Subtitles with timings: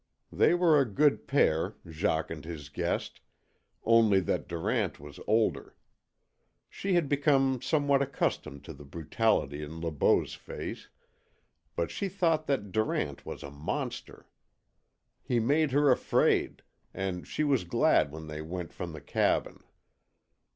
[0.31, 3.21] They were a good pair, Jacques and his guest,
[3.83, 5.75] only that Durant was older.
[6.71, 10.89] She had become somewhat accustomed to the brutality in Le Beau's face,
[11.75, 14.25] but she thought that Durant was a monster.
[15.21, 16.63] He made her afraid,
[16.95, 19.61] and she was glad when they went from the cabin.